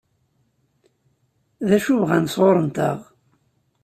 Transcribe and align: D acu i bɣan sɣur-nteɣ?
D 1.67 1.69
acu 1.77 1.91
i 1.93 1.97
bɣan 2.01 2.25
sɣur-nteɣ? 2.33 2.97